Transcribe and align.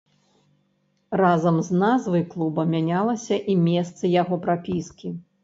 Разам 1.21 1.59
з 1.67 1.81
назвай 1.83 2.23
клуба 2.31 2.65
мянялася 2.73 3.39
і 3.55 3.59
месца 3.69 4.03
яго 4.21 4.35
прапіскі. 4.49 5.15